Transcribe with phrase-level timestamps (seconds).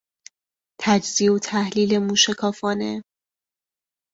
[0.81, 3.01] تجزیه و تحلیل موشکافانه